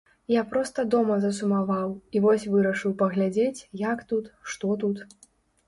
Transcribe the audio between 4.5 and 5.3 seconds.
што тут.